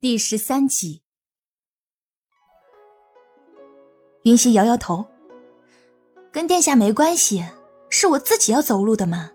[0.00, 1.02] 第十三集，
[4.22, 5.04] 云溪摇摇头，
[6.32, 7.44] 跟殿下没关系，
[7.90, 9.30] 是我自己要走路的嘛。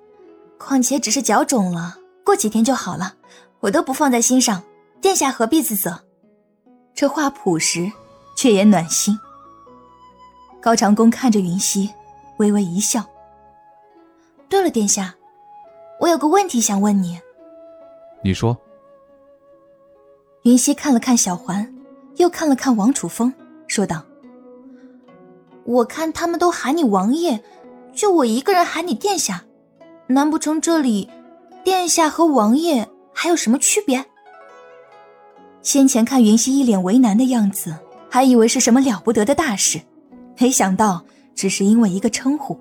[0.57, 3.15] 况且只是脚肿了，过几天就好了，
[3.59, 4.63] 我都不放在心上，
[4.99, 6.03] 殿下何必自责？
[6.95, 7.91] 这话朴实，
[8.35, 9.19] 却也暖心。
[10.59, 11.91] 高长恭看着云溪，
[12.37, 13.05] 微微一笑。
[14.49, 15.13] 对了，殿下，
[15.99, 17.21] 我有个问题想问你。
[18.23, 18.59] 你说。
[20.45, 21.73] 云溪看了看小环，
[22.17, 23.33] 又看了看王楚风，
[23.65, 24.03] 说道
[25.65, 27.41] ：“我看他们都喊你王爷，
[27.95, 29.43] 就我一个人喊你殿下，
[30.05, 31.09] 难不成这里，
[31.63, 34.05] 殿下和王爷还有什么区别？”
[35.63, 37.75] 先前看云溪一脸为难的样子，
[38.07, 39.81] 还以为是什么了不得的大事，
[40.39, 42.55] 没想到只是因为一个称呼。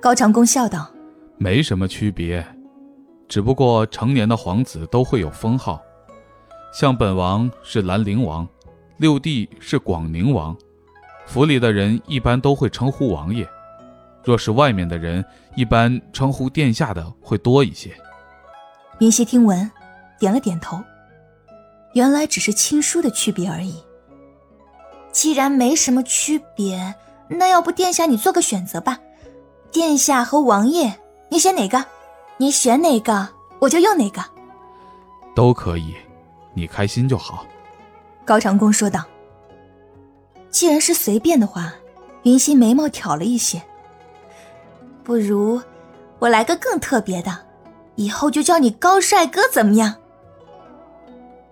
[0.00, 0.90] 高长恭笑道
[1.38, 2.44] ：“没什么区别，
[3.28, 5.80] 只不过成年的皇子都会有封号。”
[6.72, 8.46] 像本王是兰陵王，
[8.98, 10.56] 六弟是广宁王，
[11.26, 13.48] 府里的人一般都会称呼王爷。
[14.22, 15.24] 若是外面的人，
[15.56, 17.90] 一般称呼殿下的会多一些。
[19.00, 19.70] 云溪听闻，
[20.18, 20.78] 点了点头。
[21.94, 23.82] 原来只是亲疏的区别而已。
[25.10, 26.94] 既然没什么区别，
[27.28, 28.98] 那要不殿下你做个选择吧？
[29.72, 31.00] 殿下和王爷，
[31.30, 31.82] 你选哪个？
[32.36, 33.28] 你选哪个，
[33.58, 34.22] 我就用哪个。
[35.34, 35.94] 都可以。
[36.58, 37.46] 你开心就好，
[38.24, 39.04] 高长恭说道。
[40.50, 41.72] 既然是随便的话，
[42.24, 43.62] 云溪眉毛挑了一些。
[45.04, 45.62] 不如
[46.18, 47.46] 我来个更特别的，
[47.94, 49.94] 以后就叫你高帅哥，怎么样？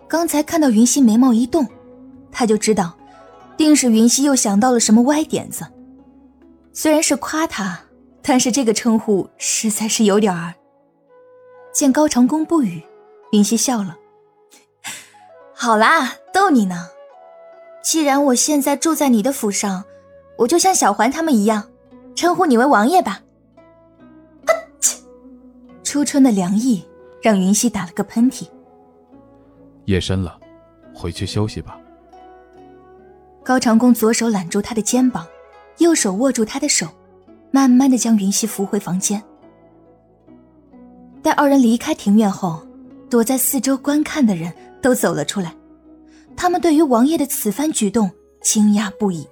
[0.09, 1.65] 刚才看到云溪眉毛一动，
[2.33, 2.93] 他就知道，
[3.57, 5.65] 定是云溪又想到了什么歪点子。
[6.73, 7.79] 虽然是夸他，
[8.23, 10.53] 但是这个称呼实在是有点儿。
[11.73, 12.83] 见高长恭不语，
[13.31, 13.97] 云溪笑了。
[15.59, 16.91] 好啦，逗你呢。
[17.83, 19.83] 既然我现在住在你的府上，
[20.37, 21.67] 我就像小环他们一样，
[22.15, 23.23] 称呼你为王爷吧。
[25.83, 26.87] 初春的凉意
[27.23, 28.47] 让云溪打了个喷嚏。
[29.87, 30.39] 夜深了，
[30.95, 31.81] 回去休息吧。
[33.43, 35.27] 高长恭左手揽住他的肩膀，
[35.79, 36.87] 右手握住他的手，
[37.51, 39.23] 慢慢的将云溪扶回房间。
[41.23, 42.61] 待二人离开庭院后，
[43.09, 44.53] 躲在四周观看的人。
[44.87, 45.53] 都走了出来，
[46.37, 48.09] 他们对于王爷的此番举动
[48.41, 49.27] 惊讶不已。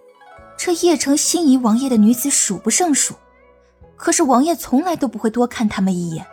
[0.58, 3.14] 这叶城心仪王爷的女子数不胜数，
[3.94, 6.26] 可是王爷从来都不会多看他们一眼，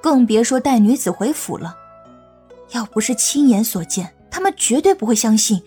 [0.00, 1.76] 更别说带女子回府了。
[2.70, 5.62] 要不是亲眼所见，他们绝对不会相信，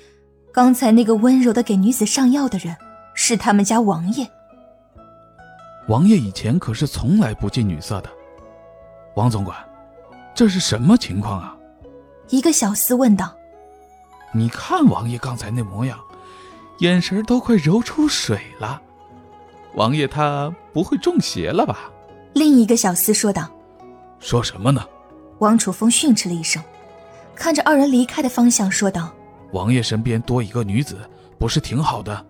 [0.51, 2.75] 刚才那个温柔的给女子上药的人
[3.13, 4.27] 是他们家王爷。
[5.87, 8.09] 王爷以前可是从来不近女色的，
[9.15, 9.55] 王总管，
[10.33, 11.53] 这是什么情况啊？
[12.29, 13.33] 一个小厮问道
[14.33, 15.97] ：“你看王爷刚才那模样，
[16.79, 18.81] 眼神都快揉出水了。
[19.75, 21.89] 王爷他不会中邪了吧？”
[22.33, 23.49] 另一个小厮说道
[24.19, 24.83] ：“说什么呢？”
[25.39, 26.61] 王楚风训斥了一声，
[27.33, 29.09] 看着二人离开的方向说道
[29.53, 30.97] ：“王爷身边多一个女子，
[31.39, 32.25] 不是挺好的？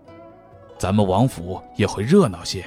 [0.78, 2.64] 咱们王府也会热闹些，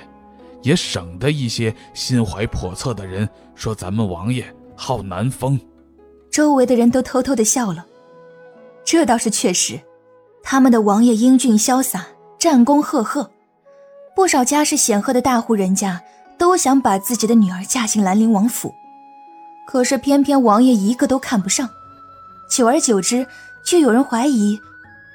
[0.63, 5.59] 也省得一些心怀叵测的人说咱们王爷好难封。”
[6.31, 7.85] 周围的人都偷偷的笑了，
[8.85, 9.81] 这倒是确实。
[10.43, 12.07] 他们的王爷英俊潇洒，
[12.39, 13.31] 战功赫赫，
[14.15, 16.01] 不少家世显赫的大户人家
[16.39, 18.75] 都想把自己的女儿嫁进兰陵王府，
[19.67, 21.69] 可是偏偏王爷一个都看不上。
[22.49, 23.27] 久而久之，
[23.63, 24.59] 就有人怀疑，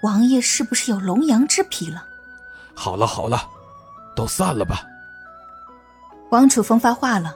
[0.03, 2.05] 王爷是不是有龙阳之癖了？
[2.73, 3.41] 好了好了，
[4.15, 4.83] 都散了吧。
[6.29, 7.35] 王楚风发话了，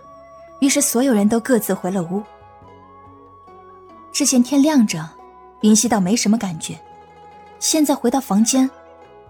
[0.59, 2.21] 于是所有人都各自回了屋。
[4.11, 5.07] 之前天亮着，
[5.61, 6.77] 云溪倒没什么感觉。
[7.59, 8.69] 现在回到房间，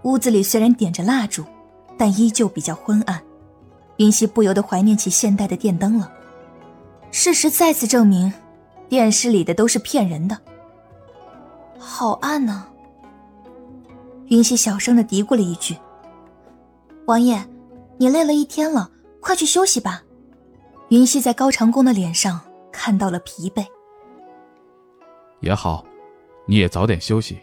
[0.02, 1.44] 屋子里虽然点着蜡烛，
[1.98, 3.20] 但依旧比较昏暗。
[3.96, 6.10] 云溪不由得怀念起现代的电灯了。
[7.10, 8.32] 事实再次证明，
[8.88, 10.38] 电视里的都是骗人的。
[11.78, 12.66] 好暗呐！
[14.28, 15.76] 云溪小声的嘀咕了一句
[17.06, 17.44] ：“王爷，
[17.98, 18.90] 你累了一天了，
[19.20, 20.02] 快去休息吧。”
[20.88, 22.40] 云溪在高长恭的脸上
[22.72, 23.66] 看到了疲惫。
[25.40, 25.84] 也好，
[26.46, 27.38] 你也早点休息。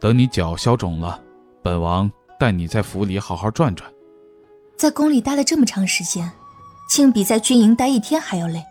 [0.00, 1.20] 等你脚消肿了，
[1.62, 3.90] 本王带你在府里好好转转。
[4.76, 6.30] 在宫里待了这么长时间，
[6.88, 8.62] 竟比在军营待一天还要累。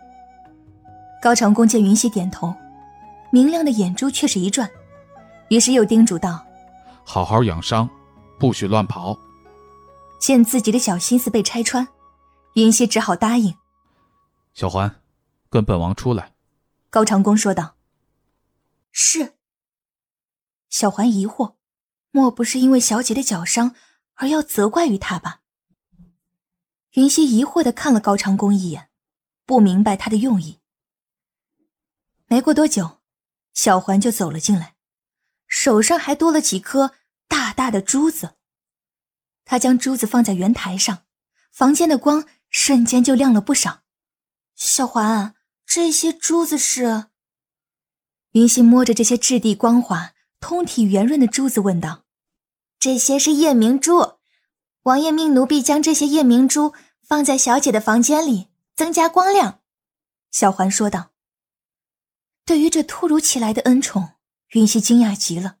[1.20, 2.54] 高长恭见云溪点头，
[3.30, 4.70] 明亮的眼珠却是一转，
[5.48, 6.42] 于是又叮嘱道
[7.04, 7.88] ：“好好养伤，
[8.38, 9.18] 不许乱跑。”
[10.18, 11.86] 见自己的小心思被拆穿，
[12.54, 13.54] 云溪只好答应。
[14.54, 15.02] 小环，
[15.50, 16.32] 跟本王出来。
[16.88, 17.77] 高长恭说道。
[19.00, 19.38] 是。
[20.68, 21.54] 小环疑惑，
[22.10, 23.76] 莫不是因为小姐的脚伤
[24.14, 25.42] 而要责怪于她吧？
[26.94, 28.90] 云溪疑惑的看了高长恭一眼，
[29.46, 30.58] 不明白他的用意。
[32.26, 32.98] 没过多久，
[33.54, 34.74] 小环就走了进来，
[35.46, 36.96] 手上还多了几颗
[37.28, 38.34] 大大的珠子。
[39.44, 41.06] 他将珠子放在圆台上，
[41.52, 43.84] 房间的光瞬间就亮了不少。
[44.56, 47.07] 小环，这些珠子是？
[48.38, 52.04] 云溪摸着这些质地光滑、通体圆润的珠子问道
[52.78, 54.18] ：“这些是夜明珠，
[54.84, 58.46] 王爷命奴婢将这些夜明珠放在小姐的房间里，
[58.76, 59.60] 增加光亮。”
[60.30, 61.10] 小环说道。
[62.44, 64.10] 对于这突如其来的恩宠，
[64.50, 65.56] 云溪惊讶极了。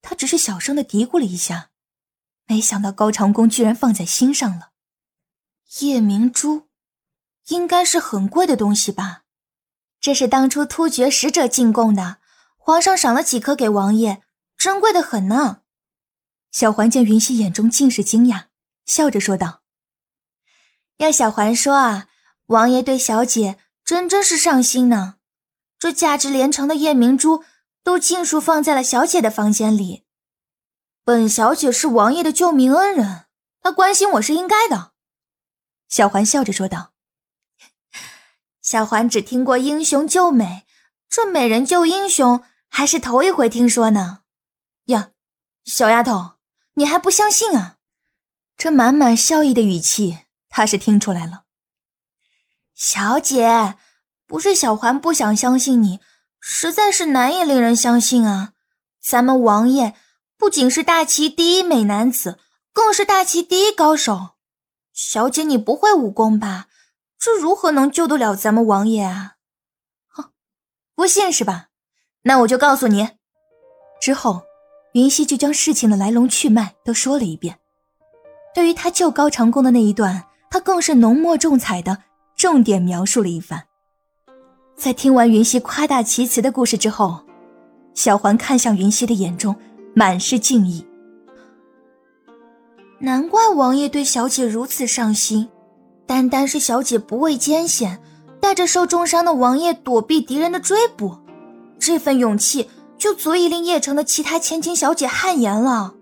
[0.00, 1.72] 他只是小声的嘀咕了一下，
[2.46, 4.70] 没想到高长恭居然放在心上了。
[5.80, 6.68] 夜明珠，
[7.48, 9.24] 应该是很贵的东西吧？
[10.00, 12.18] 这是当初突厥使者进贡的，
[12.56, 14.22] 皇上赏了几颗给王爷，
[14.56, 15.62] 珍贵的很呢。
[16.50, 18.44] 小环见云溪眼中尽是惊讶，
[18.86, 19.62] 笑着说道
[20.98, 22.08] ：“要小环说啊，
[22.46, 25.16] 王爷对小姐真真是上心呢。”
[25.78, 27.44] 这价值连城的夜明珠
[27.84, 30.04] 都尽数放在了小姐的房间里。
[31.04, 33.26] 本小姐是王爷的救命恩人，
[33.60, 34.92] 他关心我是应该的。
[35.88, 36.92] 小环笑着说道
[38.70, 40.66] ：“小环只听过英雄救美，
[41.08, 44.18] 这美人救英雄还是头一回听说呢。”
[44.92, 45.12] 呀，
[45.64, 46.32] 小丫头，
[46.74, 47.78] 你还不相信啊？
[48.58, 50.18] 这满满笑意的语气，
[50.50, 51.44] 他是听出来了。
[52.74, 53.78] 小姐。
[54.26, 56.00] 不是小环不想相信你，
[56.38, 58.52] 实在是难以令人相信啊！
[59.00, 59.94] 咱们王爷
[60.36, 62.38] 不仅是大齐第一美男子，
[62.74, 64.32] 更是大齐第一高手。
[64.92, 66.67] 小姐，你不会武功吧？
[67.18, 69.34] 这如何能救得了咱们王爷啊？
[70.08, 70.30] 哼，
[70.94, 71.68] 不信是吧？
[72.22, 73.10] 那我就告诉你。
[74.00, 74.42] 之后，
[74.92, 77.58] 云溪就将事情的来龙去脉都说了一遍。
[78.54, 81.98] 对于他救高长恭的那一段，他更是浓墨重彩的
[82.36, 83.64] 重点描述了一番。
[84.76, 87.20] 在听完云溪夸大其词的故事之后，
[87.94, 89.54] 小环看向云溪的眼中
[89.94, 90.86] 满是敬意。
[93.00, 95.48] 难怪王爷对小姐如此上心，
[96.08, 98.02] 单单是小姐不畏艰险，
[98.40, 101.18] 带着受重伤的王爷躲避敌人的追捕，
[101.78, 105.94] 这份勇气就足以令邺城的其他千金小姐汗颜了。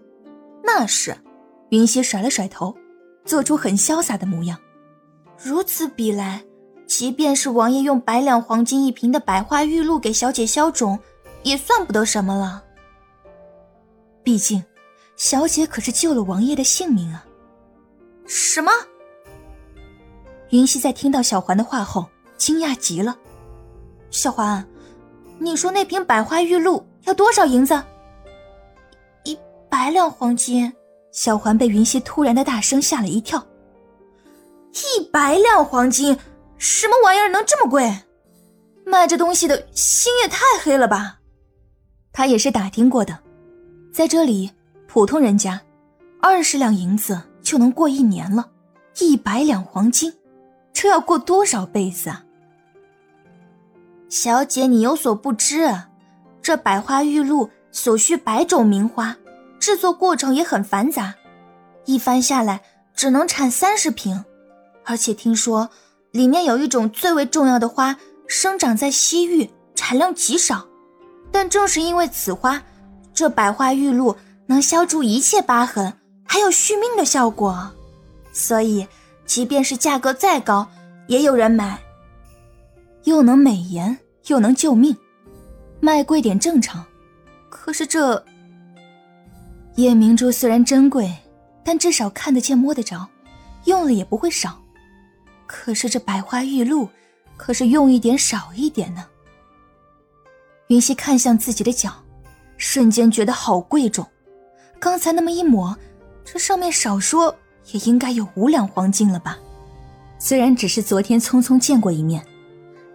[0.63, 1.19] 那是，
[1.71, 2.77] 云溪甩了甩头，
[3.25, 4.57] 做出很潇洒的模样。
[5.37, 6.43] 如此比来。
[6.87, 10.97] 即便是王爷用百两黄金一瓶的百花玉露给小姐消肿，
[11.43, 12.63] 也算不得什么了。
[14.23, 14.63] 毕竟，
[15.17, 17.27] 小姐可是救了王爷的性命啊！
[18.25, 18.71] 什么？
[20.51, 22.07] 云溪在听到小环的话后，
[22.37, 23.17] 惊讶极了。
[24.11, 24.67] 小环，
[25.39, 27.83] 你说那瓶百花玉露要多少银子？
[29.25, 29.37] 一
[29.69, 30.73] 百两黄金。
[31.13, 33.43] 小环被云溪突然的大声吓了一跳。
[34.73, 36.17] 一百两黄金！
[36.59, 37.91] 什么玩意儿能这么贵？
[38.85, 41.19] 卖这东西的心也太黑了吧！
[42.13, 43.19] 他也是打听过的，
[43.93, 44.51] 在这里，
[44.87, 45.61] 普通人家
[46.21, 48.51] 二十两银子就能过一年了，
[49.01, 50.13] 一百两黄金，
[50.79, 52.23] 这要过多少辈子啊？
[54.11, 55.75] 小姐，你有所不知，
[56.43, 59.17] 这百花玉露所需百种名花，
[59.59, 61.15] 制作过程也很繁杂，
[61.87, 62.61] 一番下来
[62.95, 64.23] 只能产三十瓶，
[64.85, 65.71] 而且听说。
[66.13, 70.67] 里面有一种最为重要的花，生长在西域，产量极少。
[71.33, 72.63] 但正是因为此花，
[73.15, 74.17] 这百花玉露
[74.47, 77.71] 能消除一切疤痕，还有续命的效果。
[78.33, 78.87] 所以，
[79.27, 80.67] 即便是价格再高，
[81.09, 81.79] 也有人买。
[83.05, 84.97] 又能美颜，又能救命，
[85.81, 86.85] 卖贵点正常。
[87.49, 88.25] 可是这
[89.75, 91.13] 夜明珠虽然珍贵，
[91.63, 93.07] 但至少看得见、摸得着，
[93.65, 94.61] 用了也不会少。
[95.47, 96.89] 可是这百花玉露，
[97.37, 99.05] 可是用一点少一点呢。
[100.69, 101.93] 云溪看向自己的脚，
[102.57, 104.05] 瞬间觉得好贵重。
[104.81, 105.77] 刚才那么一抹，
[106.25, 107.33] 这上面少说
[107.73, 109.39] 也应该有五两黄金了吧？
[110.19, 112.25] 虽然只是昨天匆匆见过一面，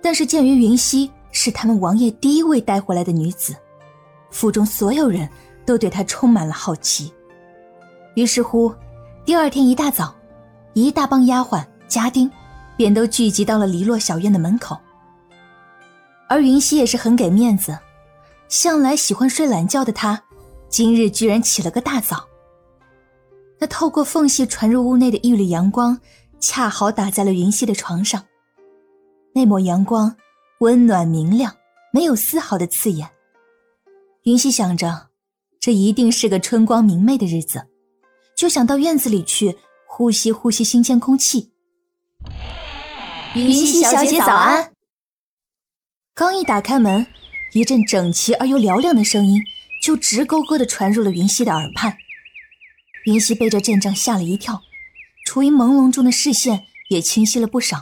[0.02, 3.56] 但是鉴于云溪是他们王爷第一位带回来的女子，
[4.32, 5.30] 府中所有人
[5.66, 7.14] 都对她充满了好奇。
[8.16, 8.74] 于是乎，
[9.26, 10.14] 第二天一大早，
[10.74, 12.30] 一大帮丫鬟家丁。
[12.78, 14.76] 便都聚集到了篱落小院的门口，
[16.28, 17.78] 而云溪也是很给面子，
[18.50, 20.20] 向来喜欢睡懒觉的她，
[20.68, 22.26] 今日居然起了个大早。
[23.62, 26.02] 那透过缝隙传入屋内的一缕阳光，
[26.40, 28.26] 恰好打在了云溪的床上。
[29.36, 30.16] 那抹阳光
[30.62, 31.56] 温暖明亮，
[31.94, 33.08] 没有丝毫的刺眼。
[34.24, 35.10] 云溪想着，
[35.60, 37.68] 这一定是个春光明媚的日子，
[38.36, 39.56] 就想到院子里去
[39.88, 41.52] 呼吸呼吸新鲜空气。
[43.36, 44.72] 云溪小姐早安。
[46.16, 47.06] 刚一打开门，
[47.54, 49.40] 一阵整齐而又嘹亮的声音
[49.84, 51.96] 就直勾勾的传入了云溪的耳畔。
[53.06, 54.62] 云溪被这阵仗吓了一跳，
[55.26, 57.82] 处于朦胧中的视线也清晰了不少。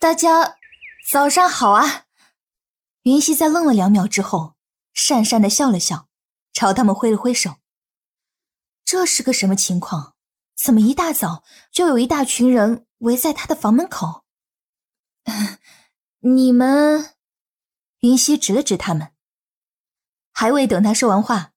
[0.00, 0.56] 大家
[1.08, 2.06] 早上好啊！
[3.02, 4.56] 云溪在愣了两秒之后。
[4.92, 6.08] 讪讪的笑了笑，
[6.52, 7.56] 朝他们挥了挥手。
[8.84, 10.14] 这是个什么情况？
[10.56, 14.24] 怎么一大早就有一大群人围在他的房门口？
[16.20, 17.14] 你们……
[18.00, 19.12] 云溪指了指他们。
[20.32, 21.52] 还未等他说完话，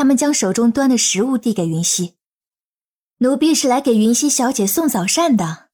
[0.00, 2.16] 他们将手中端的食物递给云溪。
[3.18, 5.68] 奴婢是来给云溪小姐送早膳的。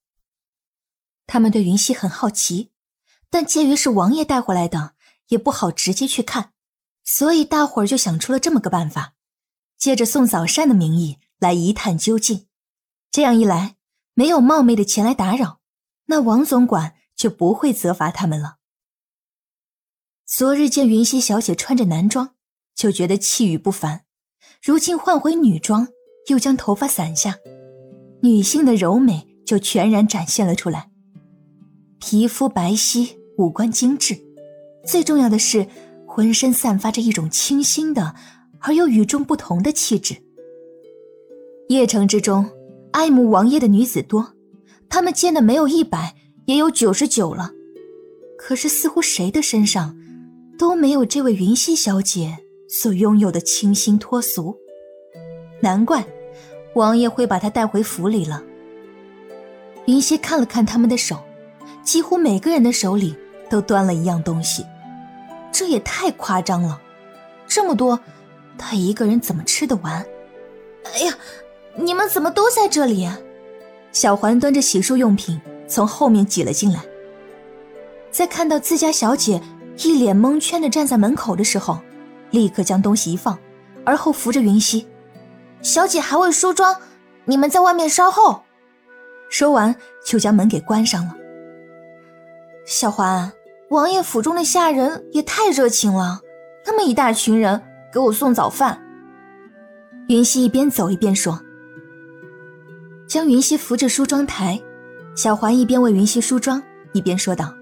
[1.29, 2.73] 他们对云溪很好奇，
[3.31, 4.97] 但介于是王爷带回来的，
[5.29, 6.53] 也不好直接去看。
[7.05, 9.15] 所以大伙儿就想出了这么个办法，
[9.79, 12.49] 借着送早膳的名义来一探究竟。
[13.13, 13.77] 这样一来，
[14.15, 15.61] 没有冒昧的前来打扰，
[16.07, 18.57] 那王总管就不会责罚他们了。
[20.25, 22.35] 昨日见云溪小姐穿着男装，
[22.75, 24.01] 就觉得气宇不凡；
[24.67, 25.87] 如今换回女装，
[26.27, 27.37] 又将头发散下，
[28.21, 30.91] 女性的柔美就全然展现了出来。
[32.01, 34.19] 皮肤白皙，五官精致，
[34.85, 35.69] 最重要的是。
[36.05, 38.15] 浑身散发着一种清新的
[38.61, 40.17] 而又与众不同的气质。
[41.69, 42.49] 邺城之中，
[42.93, 44.33] 爱慕王爷的女子多，
[44.89, 47.53] 他们见的没有一百，也有九十九了。
[48.39, 49.95] 可是似乎谁的身上
[50.59, 54.57] 都没有这位云溪小姐所拥有的清新脱俗。
[55.61, 56.05] 难怪
[56.75, 58.43] 王爷会把她带回府里了。
[59.87, 61.19] 云溪看了看他们的手，
[61.83, 63.17] 几乎每个人的手里
[63.49, 64.65] 都端了一样东西。
[65.53, 66.81] 这也太夸张了，
[67.47, 67.99] 这么多，
[68.59, 70.05] 他一个人怎么吃得完？
[70.85, 71.17] 哎呀，
[71.77, 73.09] 你们怎么都在这里？
[73.93, 76.85] 小环端着洗漱用品从后面挤了进来，
[78.11, 79.41] 在看到自家小姐
[79.79, 81.79] 一脸蒙圈的站在门口的时候，
[82.31, 83.39] 立刻将东西一放，
[83.85, 84.87] 而后扶着云溪
[85.63, 86.77] ：“小姐还未梳妆，
[87.25, 88.43] 你们在外面稍后。”
[89.31, 91.15] 说完就将门给关上了。
[92.67, 93.33] 小环。
[93.71, 96.21] 王爷府中的下人也太热情了，
[96.65, 97.61] 那么一大群人
[97.93, 98.81] 给我送早饭。
[100.07, 101.41] 云溪一边走一边说
[103.09, 104.63] ：“将云溪扶着梳妆台，
[105.17, 107.53] 小环一边为云溪梳妆，一边说道：‘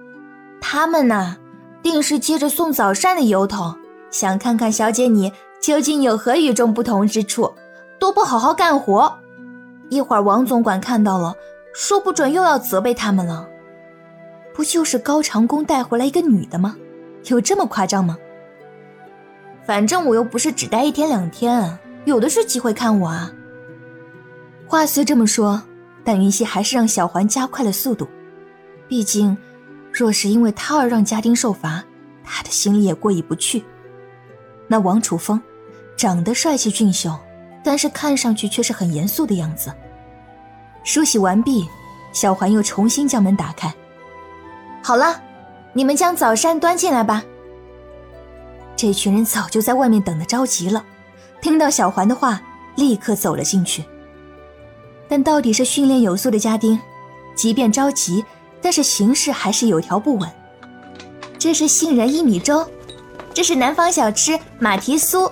[0.61, 1.39] 他们呐，
[1.83, 3.75] 定是借着送早膳的由头，
[4.15, 7.53] 想看看小姐你究竟有何与众不同之处，
[7.99, 9.13] 都不好好干活。
[9.89, 11.35] 一会儿王总管看到了，
[11.75, 13.49] 说不准又要责备他们了。’”
[14.55, 16.77] 不就是高长恭带回来一个女的吗？
[17.25, 18.17] 有这么夸张吗？
[19.67, 23.33] 反正我又不是只待一天两天，有的是机会看我啊。
[24.65, 25.61] 话虽这么说，
[26.05, 28.07] 但云溪还是让小环加快了速度。
[28.87, 29.37] 毕竟，
[29.93, 31.83] 若是因为他而让家丁受罚，
[32.23, 33.65] 他的心里也过意不去。
[34.67, 35.41] 那王楚风，
[35.97, 37.17] 长得帅气俊秀，
[37.63, 39.73] 但是看上去却是很严肃的样子。
[40.83, 41.69] 梳洗完毕，
[42.13, 43.73] 小环又重新将门打开。
[44.83, 45.21] 好了，
[45.73, 47.25] 你们将早膳端进来吧。
[48.77, 50.85] 这群人早就在外面等得着急了，
[51.41, 52.43] 听到小环的话，
[52.77, 53.85] 立刻走了进去。
[55.09, 56.79] 但到底是训练有素的家丁，
[57.37, 58.25] 即便着急，
[58.61, 60.29] 但是行事还是有条不紊。
[61.39, 62.69] 这是杏仁薏米粥，
[63.35, 65.31] 这是南方小吃马蹄酥，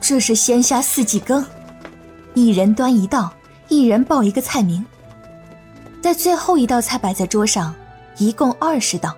[0.00, 1.44] 这是鲜虾四季羹。
[2.34, 3.32] 一人端一道，
[3.68, 4.84] 一人报一个菜名。
[6.02, 7.74] 在最后一道菜摆在桌上。
[8.18, 9.14] 一共二十道，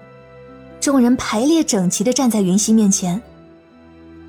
[0.80, 3.22] 众人排列整齐的站在云溪面前，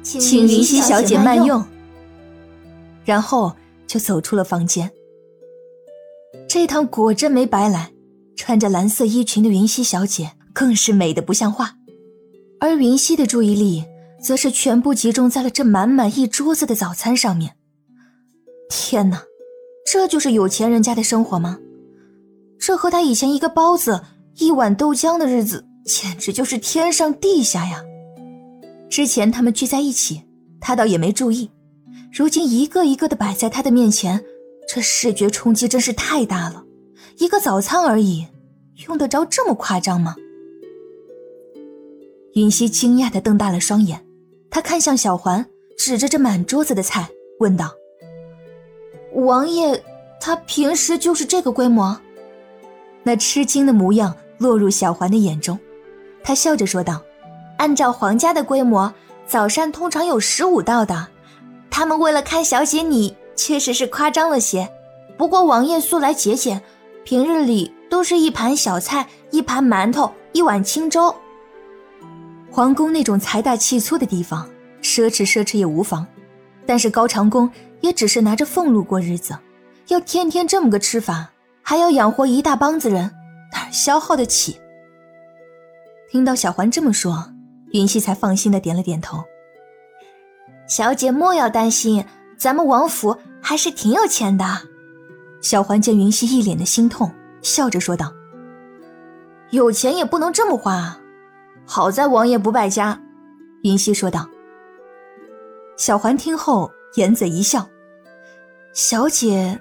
[0.03, 1.65] 请云溪小姐慢用。
[3.03, 3.55] 然后
[3.87, 4.91] 就走出了房间。
[6.47, 7.91] 这趟果真没白来，
[8.35, 11.73] 穿着蓝色衣裙的云溪小姐更是美的不像话，
[12.59, 13.83] 而云溪的注意力
[14.21, 17.55] 则是全部集中在了这满满一桌子的早餐上面。
[18.69, 19.23] 天哪，
[19.91, 21.57] 这就是有钱人家的生活吗？
[22.59, 24.01] 这和他以前一个包子。
[24.37, 27.83] 一碗豆浆的日子简直就是天上地下呀！
[28.89, 30.21] 之前他们聚在一起，
[30.61, 31.51] 他倒也没注意，
[32.09, 34.23] 如今一个一个的摆在他的面前，
[34.65, 36.63] 这视觉冲击真是太大了。
[37.17, 38.27] 一个早餐而已，
[38.87, 40.15] 用得着这么夸张吗？
[42.33, 44.05] 云溪惊讶的瞪大了双眼，
[44.49, 45.45] 他看向小环，
[45.77, 47.09] 指着这满桌子的菜，
[47.39, 47.71] 问道
[49.13, 49.83] ：“王爷，
[50.21, 51.99] 他平时就是这个规模？”
[53.03, 54.15] 那吃惊的模样。
[54.39, 55.59] 落入小环的眼中，
[56.23, 57.01] 他笑着说道
[57.59, 58.93] ：“按照皇家的规模，
[59.27, 61.09] 早膳通常有十五道的，
[61.69, 64.65] 他们为了看小姐你，确实是夸张了些。
[65.17, 66.61] 不过王爷素来节俭，
[67.03, 71.13] 平日里都是一盘小菜，一盘馒头，一碗清粥。
[72.51, 74.49] 皇宫那种财大气粗的地方，
[74.81, 76.05] 奢侈奢侈也无妨，
[76.65, 77.49] 但是高长恭
[77.81, 79.37] 也只是拿着俸禄过日子，
[79.87, 83.11] 要天天这么个吃法，还要养活一大帮子人，
[83.53, 84.59] 哪消耗得起？
[86.11, 87.31] 听到小环这么说。
[87.71, 89.23] 云溪才放心的点了点头。
[90.67, 92.03] 小姐莫要担心，
[92.35, 94.43] 咱们王府还是挺有钱的。
[95.39, 97.11] 小环见云溪一脸的心痛，
[97.43, 98.11] 笑着说道
[99.51, 100.99] ：“有钱也不能这么花，
[101.71, 102.99] 好在王爷不败家。”
[103.61, 104.27] 云溪说道。
[105.77, 107.69] 小环听后掩嘴一笑
[108.73, 109.59] ：“小姐，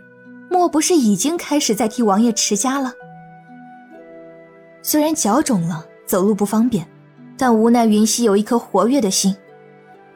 [0.49, 2.93] 莫不是已经开始在替王爷持家了？
[4.83, 6.89] 虽然脚肿了，走路不方便。”
[7.41, 9.33] 但无奈云溪有一颗活跃的心，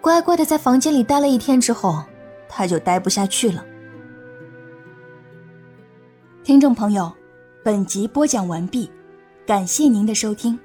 [0.00, 2.02] 乖乖的在房间里待了一天之后，
[2.48, 3.64] 他就待不下去了。
[6.42, 7.12] 听众朋友，
[7.62, 8.90] 本集播讲完毕，
[9.46, 10.58] 感谢您的收听。